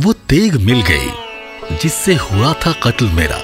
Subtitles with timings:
[0.00, 1.08] वो तेग मिल गई,
[1.76, 3.40] जिससे हुआ था कत्ल मेरा।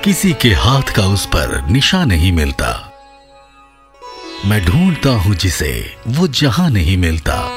[0.00, 2.92] किसी के हाथ का उस पर निशा नहीं मिलता।
[4.46, 7.50] मैं ढूंढता हूँ जिसे, वो जहाँ नहीं मिलता।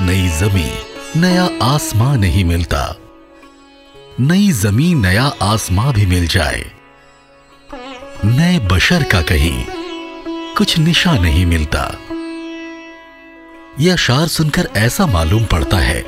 [0.00, 0.72] नई जमी
[1.16, 2.96] नया आसमां नहीं मिलता।
[4.20, 6.72] नई ज़मीन, नया आसमां भी मिल जाए।
[8.24, 9.64] नए बशर का कहीं
[10.54, 11.94] कुछ निशा नहीं मिलता।
[13.80, 16.02] यह अशार सुनकर ऐसा मालूम पड़ता है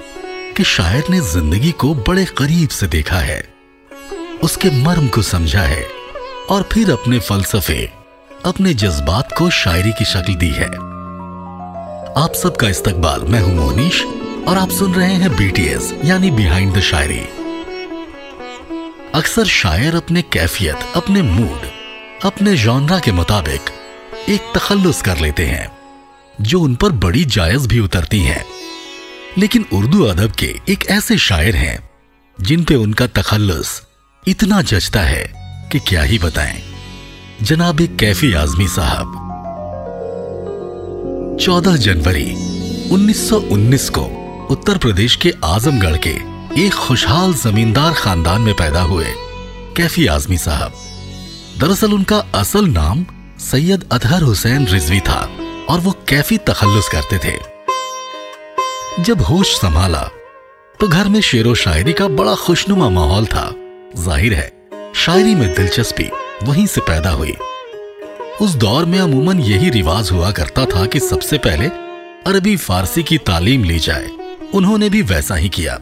[0.57, 3.41] कि शायर ने ज़िंदगी को बड़े करीब से देखा है।
[4.43, 5.83] उसके मर्म को समझा है
[6.51, 7.91] और फिर अपने फलसफे,
[8.45, 10.67] अपने जज्बात को शायरी की शक्ल दी है।
[12.17, 14.03] आप सबका इस्तकबाल, मैं हूँ मोहनीश
[14.49, 17.21] और आप सुन रहे हैं बीटीएस यानी बिहाइंड द शायरी
[19.15, 21.67] अक्सर शायर अपने कैफियत, अपने मूड,
[22.25, 23.61] अपने जॉनरा के मुताबिक
[24.29, 25.76] एक तखल्लुस कर लेते हैं।
[26.41, 28.45] जो उन पर बड़ी जायज़ भी उतरती हैं।
[29.39, 31.91] लेकिन उर्दू अदब के एक ऐसे शायर हैं,
[32.41, 33.83] जिन पे उनका तखल्लुस
[34.29, 35.33] इतना जचता है
[35.73, 36.63] कि क्या ही बताएँ।
[37.43, 39.23] जनाब एक कैफी आजमी साहब।
[41.41, 42.35] 14 जनवरी
[42.91, 44.03] 1919 को
[44.51, 49.07] उत्तर प्रदेश के आजमगढ़ के एक खुशहाल जमींदार खानदान में पैदा हुए
[49.77, 50.73] कैफी आजमी साहब।
[51.59, 53.07] दरअसल उनका असल नाम
[53.39, 55.36] सैयद अतहर हुसैन रिजवी था।
[55.69, 57.39] और वो कैफी तखल्लुस करते थे।
[59.03, 60.03] जब होश संभाला
[60.81, 63.53] तो घर में शेरो शायरी का बड़ा खुशनुमा माहौल था।
[63.97, 64.53] ज़ाहिर है,
[64.97, 66.09] शायरी में दिलचस्पी
[66.43, 67.35] वहीं से पैदा हुई।
[68.41, 71.67] उस दौर में अमूमन यही रिवाज हुआ करता था कि सबसे पहले
[72.27, 74.11] अरबी फारसी की तालीम ली जाए।
[74.55, 75.79] उन्होंने भी वैसा ही किया।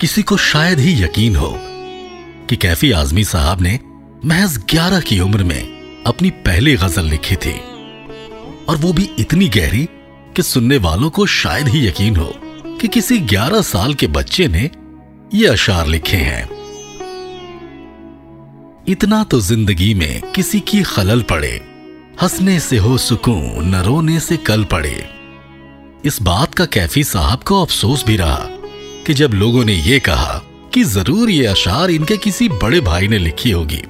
[0.00, 1.54] किसी को शायद ही यकीन हो
[2.48, 3.78] कि कैफी आजमी साहब ने
[4.24, 7.60] महज ग्यारह की उम्र में अपनी पहली गज़ल लिखी थी।
[8.68, 9.88] और वो भी इतनी गहरी
[10.36, 12.32] कि सुनने वालों को शायद ही यकीन हो
[12.80, 14.70] कि किसी ग्यारह साल के बच्चे ने
[15.34, 16.48] ये अशार लिखे हैं।
[18.88, 21.50] इतना तो ज़िंदगी में किसी की खलल पड़े,
[22.22, 25.08] हंसने से हो सुकून, न रोने से कल पड़े।
[26.04, 28.46] इस बात का कैफी साहब को अफसोस भी रहा
[29.06, 30.40] कि जब लोगों ने यह कहा
[30.74, 33.82] कि ज़रूर ये अशार इनके किसी बड़े भाई ने लिखी होगी,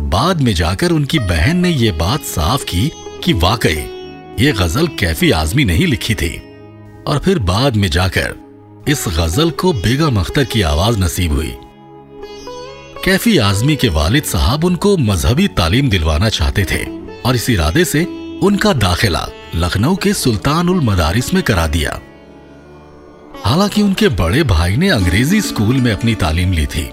[0.00, 2.90] बाद में जाकर उनकी बहन ने यह बात साफ़ की
[3.24, 3.84] कि वाकई
[4.40, 6.42] ये गज़ल कैफी आजमी नहीं लिखी थी।
[7.06, 8.34] और फिर बाद में जाकर
[8.88, 11.54] इस गज़ल को बेगम अख्तर की आवाज़ नसीब हुई।
[13.04, 16.84] कैफी आजमी के वालिद साहब उनको मजहबी तालीम दिलवाना चाहते थे
[17.20, 18.04] और इस इरादे से
[18.42, 22.00] उनका दाखिला लखनऊ के सुल्तान उल मदारिस में करा दिया।
[23.44, 26.90] हालाँकि उनके बड़े भाई ने अंग्रेज़ी स्कूल में अपनी तालीम ली थी।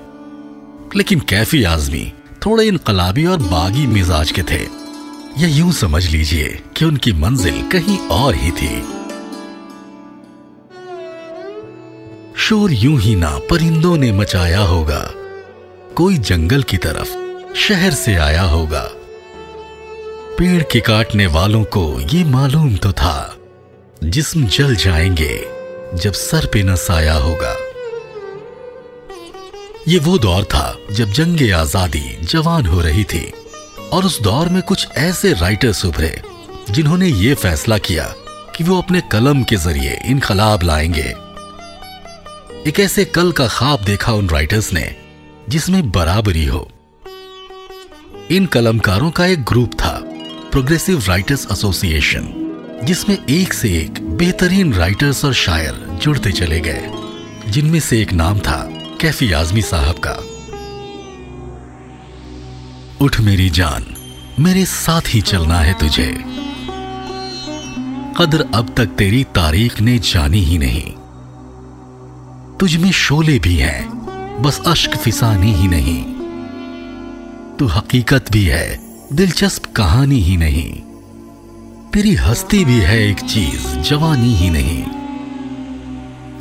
[0.95, 2.13] लेकिन कैफी आजमी
[2.45, 4.81] थोड़े इनकलाबी और बागी मिजाज के थे।
[5.37, 8.81] या यूँ समझ लीजिए। कि उनकी मंजिल कहीं और ही थी।
[12.37, 14.99] शोर यूँ ही ना परिंदों ने मचाया होगा।
[15.97, 17.09] कोई जंगल की तरफ़,
[17.55, 18.81] शहर से आया होगा।
[20.37, 23.35] पेड़ के काटने वालों को ये मालूम तो था,
[24.03, 25.47] जिस्म जल जाएँगे
[25.95, 27.55] जब सर पे न साया होगा।
[29.87, 33.33] ये वो दौर था जब जंग आज़ादी जवान हो रही थी,
[33.93, 36.30] और उस दौर में कुछ ऐसे राइटर्स उभरे
[36.69, 38.13] जिन्होंने ये फैसला किया
[38.55, 41.13] कि वो अपने कलम के ज़रिए इनकलाब लाएँगे।
[42.67, 44.95] एक ऐसे कल का ख्वाब देखा उन राइटर्स ने,
[45.49, 46.71] जिसमें बराबरी हो।
[48.31, 50.01] इन कलमकारों का एक ग्रुप था
[50.51, 52.33] प्रोग्रेसिव राइटर्स एसोसिएशन
[52.83, 56.91] जिसमें एक से एक बेहतरीन राइटर्स और शायर जुड़ते चले गए,
[57.51, 58.69] जिनमें से एक नाम था,
[59.01, 60.13] कैफी आजमी साहब का।
[63.05, 63.85] उठ मेरी जान,
[64.39, 66.23] मेरे साथ ही चलना है तुझे।
[68.21, 70.91] कदर अब तक तेरी तारीख ने जानी ही नहीं।
[72.57, 73.89] तुझ में शोले भी हैं,
[74.41, 76.03] बस अश्क फिसानी ही नहीं।
[77.57, 78.79] तू हकीकत भी है,
[79.13, 80.81] दिलचस्प कहानी ही नहीं।
[81.93, 84.83] तेरी हस्ती भी है एक चीज़, जवानी ही नहीं।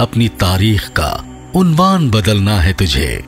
[0.00, 1.25] अपनी तारीख का
[1.55, 3.25] उनवान बदलना है तुझे।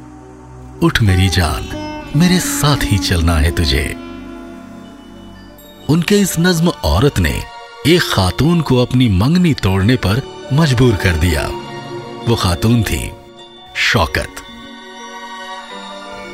[0.83, 1.69] उठ मेरी जान,
[2.17, 3.97] मेरे साथ ही चलना है तुझे।
[5.89, 7.52] उनके इस नज्म औरत ने
[7.87, 11.43] एक खातून को अपनी मंगनी तोड़ने पर मजबूर कर दिया।
[12.29, 13.11] वो खातून थी
[13.77, 14.29] शौकत।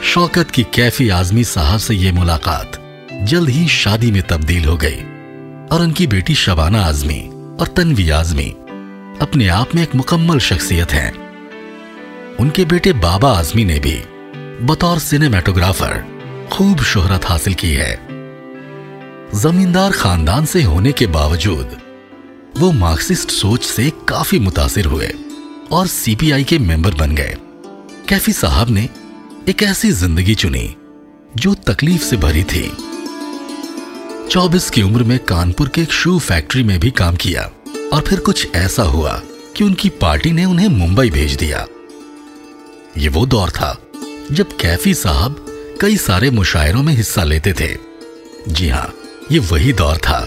[0.05, 2.79] शौकत की कैफी आजमी साहब से यह मुलाकात
[3.23, 5.01] जल्द ही शादी में तब्दील हो गई
[5.73, 7.21] और उनकी बेटी शबाना आजमी
[7.61, 8.51] और तनवी आजमी
[9.21, 11.13] अपने आप में एक मुकम्मल शख्सियत हैं।
[12.37, 14.03] उनके बेटे बाबा आजमी ने भी
[14.67, 16.05] बतौर सिनेमेटोग्राफर
[16.53, 18.18] खूब शोहरत हासिल की है।
[19.35, 21.77] जमींदार खानदान से होने के बावजूद,
[22.59, 25.11] वो मार्क्सिस्ट सोच से काफ़ी मुतासिर हुए
[25.71, 27.37] और सीपीआई के मेंबर बन गए।
[28.09, 28.89] कैफी साहब ने
[29.49, 30.75] एक ऐसी ज़िंदगी चुनी
[31.37, 32.71] जो तकलीफ़ से भरी थी।
[34.31, 37.43] 24 की उम्र में कानपुर के एक शू फैक्ट्री में भी काम किया
[37.93, 39.13] और फिर कुछ ऐसा हुआ
[39.57, 41.67] कि उनकी पार्टी ने उन्हें मुंबई भेज दिया।
[42.97, 43.77] ये वो दौर था
[44.33, 45.45] जब कैफी साहब
[45.81, 47.77] कई सारे मुशायरों में हिस्सा लेते थे।
[48.49, 48.93] जी हाँ
[49.33, 50.27] ये वही दौर था,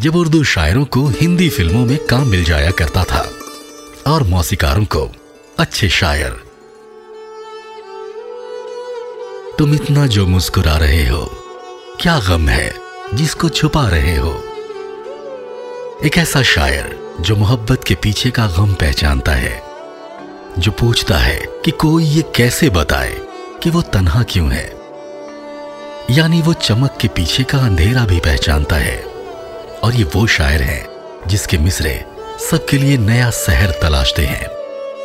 [0.00, 3.30] जब उर्दू शायरों को हिंदी फ़िल्मों में काम मिल जाया करता था
[4.06, 5.12] और मौसीकारों को
[5.58, 6.30] अच्छे शायर।
[9.58, 11.24] तुम इतना जो मुस्कुरा रहे हो,
[12.00, 12.74] क्या गम है
[13.14, 14.32] जिसको छुपा रहे हो?
[16.04, 19.62] एक ऐसा शायर जो मोहब्बत के पीछे का गम पहचानता है,
[20.58, 23.20] जो पूछता है कि कोई ये कैसे बताए
[23.62, 24.83] कि वो तन्हा क्यों है?
[26.10, 28.96] यानी वो चमक के पीछे का अंधेरा भी पहचानता है।
[29.84, 30.86] और ये वो शायर है,
[31.26, 32.04] जिसके मिसरे
[32.50, 34.46] सबके लिए नया शहर तलाशते हैं।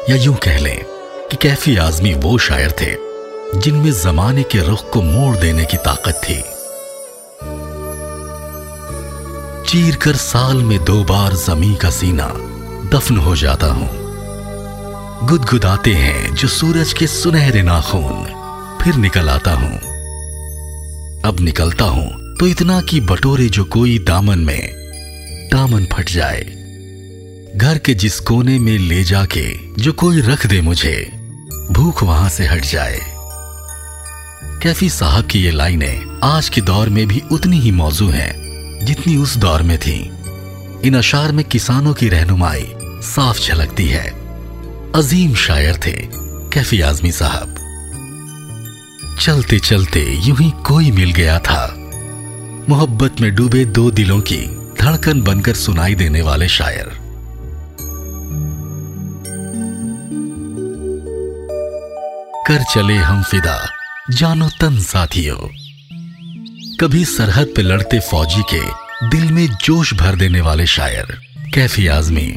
[0.10, 0.84] या यूँ कह लें
[1.32, 2.96] कि कैफी आजमी वो शायर थे,
[3.60, 6.44] जिनमें जमाने के रुख को मोड़ देने की ताकत थी।
[9.70, 12.28] चीर कर साल में दो बार जमी का सीना
[12.98, 13.90] दफन हो जाता हूँ।
[15.28, 18.26] गुदगुदाते हैं जो सूरज के सुनहरे नाखून
[18.82, 19.89] फिर निकल आता हूँ।
[21.26, 24.70] अब निकलता हूँ तो इतना कि बटोरे जो कोई दामन में,
[25.54, 26.42] दामन फट जाए।
[27.56, 31.12] घर के जिस कोने में ले जाके, जो कोई रख दे मुझे,
[31.72, 33.00] भूख वहाँ से हट जाए।
[34.64, 38.34] कैफी साहब की ये लाइनें आज के दौर में भी उतनी ही मौजू हैं,
[38.86, 40.00] जितनी उस दौर में थी।
[40.88, 42.68] इन अशार में किसानों की रहनुमाई
[43.04, 44.08] साफ़ झलकती है।
[44.96, 45.98] अजीम शायर थे
[46.54, 47.59] कैफी आजमी साहब।
[49.20, 51.76] चलते चलते यूँ ही कोई मिल गया था।
[52.70, 54.38] मोहब्बत में डूबे दो दिलों की
[54.82, 56.90] धड़कन बनकर सुनाई देने वाले शायर।
[62.48, 63.70] कर चले हम फिदा,
[64.12, 65.38] जानो तन साथियों।
[66.78, 68.62] कभी सरहद पे लड़ते फौजी के
[69.10, 71.22] दिल में जोश भर देने वाले शायर,
[71.54, 72.28] कैफी आजमी।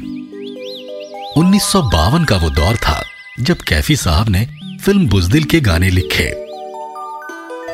[1.37, 3.05] 1952 का वो दौर था
[3.41, 4.49] जब कैफी साहब ने
[4.85, 6.42] फ़िल्म बुजदिल के गाने लिखे।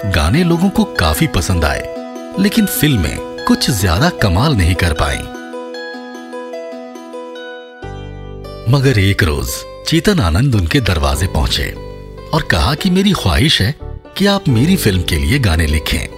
[0.07, 1.95] गाने लोगों को काफ़ी पसंद आए,
[2.39, 5.19] लेकिन फ़िल्में कुछ ज़्यादा कमाल नहीं कर पाई।
[8.73, 9.49] मगर एक रोज,
[9.87, 11.71] चेतन आनंद उनके दरवाजे पहुँचे
[12.35, 13.75] और कहा कि मेरी ख्वाहिश है
[14.17, 16.09] कि आप मेरी फ़िल्म के लिए गाने लिखें।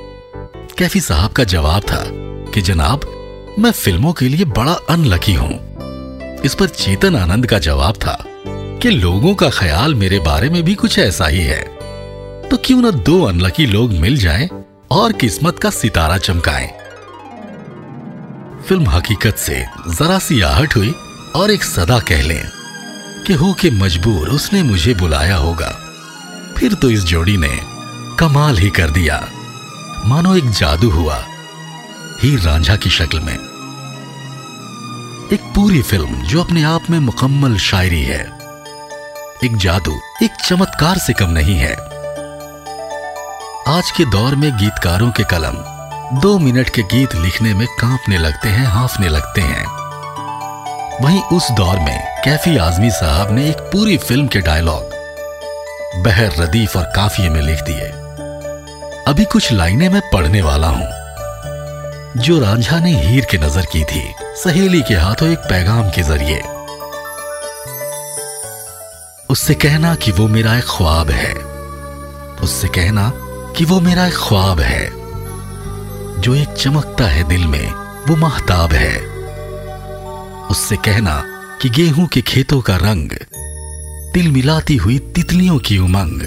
[0.78, 2.04] कैफी साहब का जवाब था
[2.50, 3.00] कि, जनाब,
[3.58, 5.58] मैं फ़िल्मों के लिए बड़ा अनलकी हूँ।
[6.44, 8.24] इस पर चेतन आनंद का जवाब था
[8.82, 11.69] कि, लोगों का ख्याल मेरे बारे में भी कुछ ऐसा ही है।
[12.50, 14.48] तो क्यों ना दो अनलकी लोग मिल जाएँ
[14.90, 16.66] और किस्मत का सितारा चमकाएँ?
[18.68, 20.94] फ़िल्म हकीकत से जरा सी आहट हुई
[21.36, 22.50] और एक सदा कह लें
[23.26, 25.68] कि हो के मजबूर उसने मुझे बुलाया होगा।
[26.58, 27.60] फिर तो इस जोड़ी ने
[28.18, 29.28] कमाल ही कर दिया।
[30.06, 31.24] मानो एक जादू हुआ
[32.22, 33.34] हीर रांझा की शक्ल में।
[35.32, 38.20] एक पूरी फ़िल्म जो अपने आप में मुकम्मल शायरी है।
[39.44, 41.89] एक जादू, एक चमत्कार से कम नहीं है।
[43.70, 45.56] आज के दौर में गीतकारों के कलम
[46.20, 49.64] दो मिनट के गीत लिखने में कांपने लगते हैं, हाफने लगते हैं।
[51.02, 54.82] वहीं उस दौर में कैफी आजमी साहब ने एक पूरी फ़िल्म के डायलॉग,
[56.04, 57.88] बहर रदीफ और काफिए में लिख दिए।
[59.08, 64.14] अभी कुछ लाइनें मैं पढ़ने वाला हूँ। जो रांझा ने हीर के नज़र की थी,
[64.22, 66.42] सहेली के हाथों एक पैगाम के ज़रिए।
[69.30, 71.34] उससे कहना कि वो मेरा एक ख्वाब है।
[72.42, 73.12] उससे कहना
[73.56, 74.90] कि वो मेरा एक ख्वाब है।
[76.20, 77.72] जो एक चमकता है दिल में,
[78.08, 78.98] वो महताब है।
[80.46, 81.24] उससे कहना
[81.62, 83.10] कि गेहूँ के खेतों का रंग,
[84.14, 86.22] तिल मिलाती हुई तितलियों की उमंग।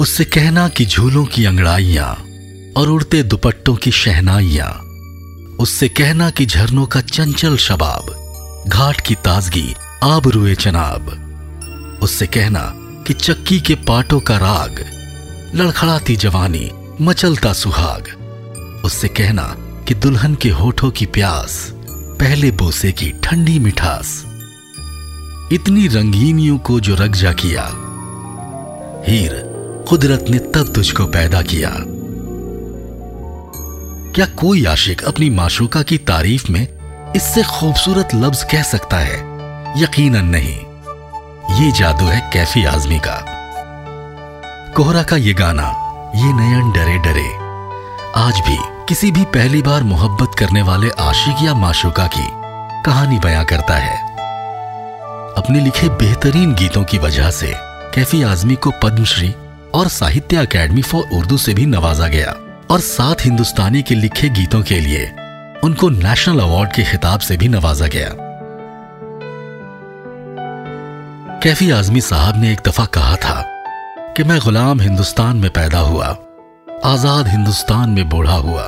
[0.00, 2.24] उससे कहना कि झूलों की अंगड़ाइयाँ
[2.76, 4.70] और उड़ते दुपट्टों की शहनाइयाँ।
[5.60, 8.06] उससे कहना कि झरनों का चंचल शबाब,
[8.68, 11.20] घाट की ताजगी आब रुए चनाब।
[12.02, 12.72] उससे कहना
[13.06, 14.93] कि चक्की के पाटों का राग
[15.56, 16.70] लड़खड़ाती जवानी,
[17.00, 18.08] मचलता सुहाग।
[18.84, 19.56] उससे कहना
[19.88, 21.72] कि दुल्हन के होठों की प्यास,
[22.20, 24.24] पहले बोसे की ठंडी मिठास।
[25.52, 27.62] इतनी रंगीनियों को जो रगजा किया,
[29.08, 29.30] हीर
[29.88, 31.74] कुदरत ने तब तुझको पैदा किया।
[34.14, 36.68] क्या कोई आशिक अपनी माशूका की तारीफ़ में
[37.16, 39.18] इससे खूबसूरत लफ्ज कह सकता है?
[39.82, 40.58] यकीनन नहीं।
[41.64, 43.33] ये जादू है कैफी आजमी का।
[44.76, 45.66] कोहरा का ये गाना,
[46.16, 47.26] ये नयन डरे डरे।
[48.16, 48.56] आज भी
[48.88, 52.26] किसी भी पहली बार मोहब्बत करने वाले आशिक या माशुका की
[52.86, 53.96] कहानी बयां करता है।
[55.34, 57.52] अपने लिखे बेहतरीन गीतों की वजह से
[57.94, 59.34] कैफी आजमी को पद्मश्री
[59.74, 62.36] और साहित्य अकेडमी फॉर उर्दू से भी नवाजा गया
[62.70, 65.06] और सात हिंदुस्तानी के लिखे गीतों के लिए
[65.64, 68.14] उनको नेशनल अवार्ड के खिताब से भी नवाजा गया।
[71.40, 73.53] कैफी आजमी साहब ने एक दफ़ा कहा था
[74.16, 76.06] कि मैं गुलाम हिंदुस्तान में पैदा हुआ,
[76.84, 78.62] आज़ाद हिंदुस्तान में बूढ़ा हुआ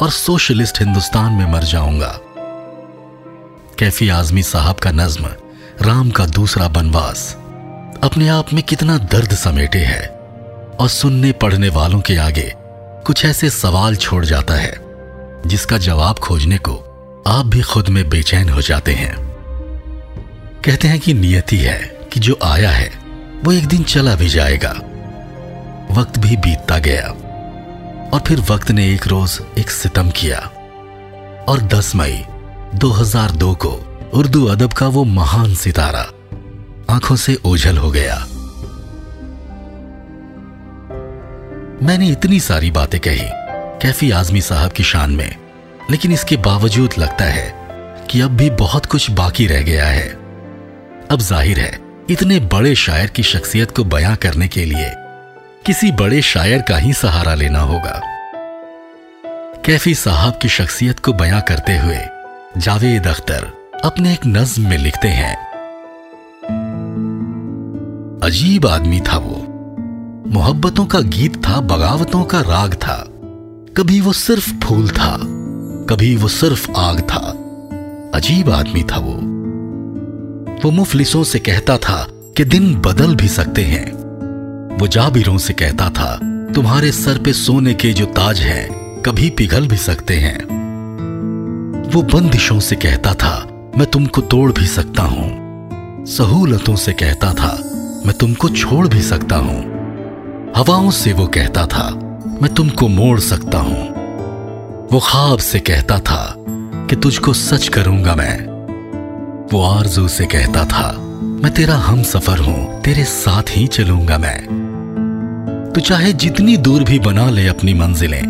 [0.00, 2.08] और सोशलिस्ट हिंदुस्तान में मर जाऊँगा।
[3.78, 5.28] कैफी आजमी साहब का नज्म,
[5.82, 7.36] राम का दूसरा बनवास,
[8.02, 10.06] अपने आप में कितना दर्द समेटे है
[10.80, 12.52] और सुनने पढ़ने वालों के आगे
[13.06, 14.74] कुछ ऐसे सवाल छोड़ जाता है,
[15.46, 16.74] जिसका जवाब खोजने को
[17.26, 19.16] आप भी खुद में बेचैन हो जाते हैं।
[20.64, 21.78] कहते हैं कि नियति है
[22.12, 23.03] कि जो आया है
[23.44, 24.70] वो एक दिन चला भी जाएगा।
[25.90, 27.08] वक्त भी बीतता गया
[28.10, 30.38] और फिर वक्त ने एक रोज एक सितम किया
[31.48, 32.24] और 10 मई
[32.74, 33.72] 2002 को
[34.14, 36.06] उर्दू अदब का वो महान सितारा
[36.90, 38.16] आँखों से ओझल हो गया।
[41.82, 43.28] मैंने इतनी सारी बातें कही,
[43.82, 45.36] कैफी आजमी साहब की शान में,
[45.90, 47.52] लेकिन इसके बावजूद लगता है
[48.10, 50.08] कि अब भी बहुत कुछ बाकी रह गया है।
[51.10, 54.90] अब ज़ाहिर है इतने बड़े शायर की शख्सियत को बयां करने के लिए
[55.66, 58.00] किसी बड़े शायर का ही सहारा लेना होगा।
[59.64, 61.98] कैफी साहब की शख्सियत को बयां करते हुए
[62.58, 63.50] जावेद अख्तर
[63.84, 65.36] अपने एक नज्म में लिखते हैं,
[68.22, 69.36] अजीब आदमी था वो।
[70.26, 73.04] मोहब्बतों का गीत था, बगावतों का राग था।
[73.76, 75.16] कभी वो सिर्फ़ फूल था,
[75.90, 77.30] कभी वो सिर्फ़ आग था।
[78.14, 79.33] अजीब आदमी था वो।
[80.70, 83.92] मुफलिसों से कहता था कि दिन बदल भी सकते हैं।
[84.78, 86.18] वो जाबिरों से कहता था,
[86.54, 90.38] तुम्हारे सर पे सोने के जो ताज हैं, कभी पिघल भी सकते हैं।
[91.90, 95.44] वो बंदिशों से कहता था, मैं तुमको तोड़ भी सकता हूँ।
[96.06, 97.58] सहूलतों से कहता था,
[98.06, 99.62] मैं तुमको छोड़ भी सकता हूँ।
[100.56, 101.90] हवाओं से वो कहता था,
[102.42, 103.88] मैं तुमको मोड़ सकता हूँ।
[104.92, 106.34] वो ख्वाब से कहता था,
[106.90, 108.53] कि तुझको सच करूँगा मैं।
[109.52, 110.92] वो आरज़ू से कहता था,
[111.42, 116.98] मैं तेरा हम सफ़र हूँ, तेरे साथ ही चलूँगा मैं। तो चाहे जितनी दूर भी
[116.98, 118.22] बना ले अपनी मंजिलें,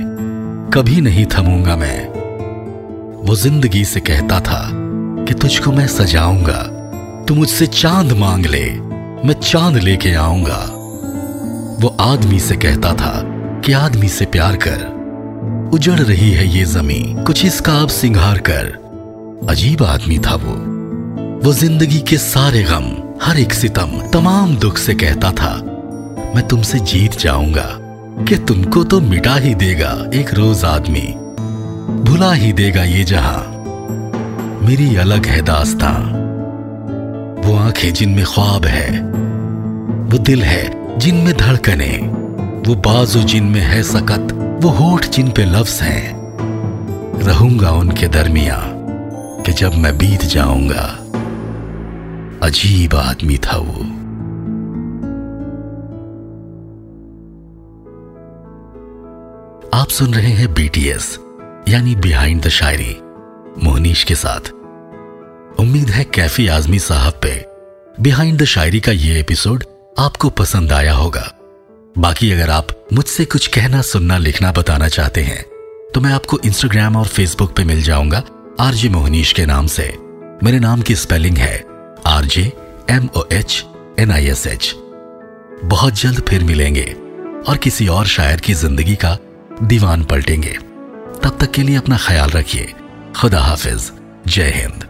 [0.74, 2.06] कभी नहीं थमूँगा मैं।
[3.26, 4.68] वो ज़िंदगी से कहता था
[5.28, 6.62] कि तुझको मैं सजाऊँगा,
[7.28, 8.64] तू मुझसे चाँद मांग ले,
[9.26, 10.60] मैं चाँद लेके आऊँगा।
[11.80, 13.14] वो आदमी से कहता था
[13.60, 14.86] कि आदमी से प्यार कर,
[15.74, 18.72] उजड़ रही है ये ज़मीन, कुछ इसका अब सिंगार कर।
[19.50, 20.73] अजीब आदमी था वो।
[21.44, 25.54] वो ज़िंदगी के सारे गम, हर एक सितम, तमाम दुख से कहता था,
[26.36, 27.78] मैं तुमसे जीत जाऊँगा।
[28.28, 31.14] कि तुमको तो मिटा ही देगा एक रोज आदमी।
[32.02, 33.42] भुला ही देगा ये जहाँ।
[34.62, 35.90] मेरी अलग है दास्ता।
[37.48, 39.00] वो आँखें जिनमें ख्वाब है,
[40.10, 41.98] वो दिल है जिनमें धड़कने।
[42.68, 46.14] वो बाजू जिनमें है सकत, वो होठ जिन पे लफ्ज हैं।
[47.22, 48.60] रहूँगा उनके दरमिया
[49.46, 51.00] कि जब मैं बीत जाऊँगा।
[52.44, 53.82] अजीब आदमी था वो।
[59.74, 61.18] आप सुन रहे हैं बीटीएस
[61.68, 62.96] यानी बिहाइंड द शायरी
[63.64, 64.52] मोहनीश के साथ।
[65.60, 67.34] उम्मीद है कैफी आजमी साहब पे
[68.00, 69.64] बिहाइंड द शायरी का ये एपिसोड
[69.98, 71.26] आपको पसंद आया होगा।
[71.98, 75.42] बाकी अगर आप मुझसे कुछ कहना, सुनना, लिखना, बताना चाहते हैं
[75.94, 78.22] तो मैं आपको इंस्टाग्राम और फेसबुक पे मिल जाऊँगा
[78.60, 79.94] आरजे मोहनीश के नाम से।
[80.42, 81.73] मेरे नाम की स्पेलिंग है
[82.06, 82.42] RJ
[82.90, 83.64] M O H
[83.98, 84.72] N I S H
[85.64, 86.84] बहुत जल्द फिर मिलेंगे
[87.48, 89.16] और किसी और शायर की ज़िंदगी का
[89.62, 90.52] दीवान पलटेंगे।
[91.22, 92.72] तब तक के लिए अपना ख्याल रखिए।
[93.16, 93.90] खुदा हाफिज।
[94.26, 94.84] जय हिंद।